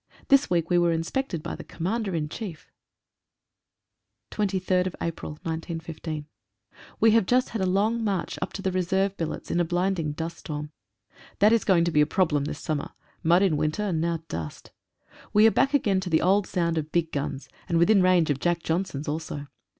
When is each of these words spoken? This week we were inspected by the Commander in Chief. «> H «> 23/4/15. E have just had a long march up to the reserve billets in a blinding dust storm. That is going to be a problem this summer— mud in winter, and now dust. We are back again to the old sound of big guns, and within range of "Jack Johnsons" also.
This 0.29 0.49
week 0.49 0.71
we 0.71 0.79
were 0.79 0.91
inspected 0.91 1.43
by 1.43 1.55
the 1.55 1.63
Commander 1.63 2.15
in 2.15 2.27
Chief. 2.27 2.71
«> 3.33 4.33
H 4.33 4.37
«> 4.37 4.37
23/4/15. 4.39 6.25
E 7.05 7.09
have 7.11 7.25
just 7.27 7.49
had 7.49 7.61
a 7.61 7.67
long 7.67 8.03
march 8.03 8.39
up 8.41 8.51
to 8.53 8.63
the 8.63 8.71
reserve 8.71 9.15
billets 9.15 9.51
in 9.51 9.59
a 9.59 9.63
blinding 9.63 10.13
dust 10.13 10.39
storm. 10.39 10.71
That 11.37 11.53
is 11.53 11.63
going 11.63 11.83
to 11.83 11.91
be 11.91 12.01
a 12.01 12.07
problem 12.07 12.45
this 12.45 12.57
summer— 12.59 12.93
mud 13.23 13.43
in 13.43 13.57
winter, 13.57 13.83
and 13.83 14.01
now 14.01 14.23
dust. 14.27 14.71
We 15.33 15.45
are 15.45 15.51
back 15.51 15.75
again 15.75 15.99
to 15.99 16.09
the 16.09 16.23
old 16.23 16.47
sound 16.47 16.79
of 16.79 16.91
big 16.91 17.11
guns, 17.11 17.47
and 17.69 17.77
within 17.77 18.01
range 18.01 18.31
of 18.31 18.39
"Jack 18.39 18.63
Johnsons" 18.63 19.07
also. 19.07 19.49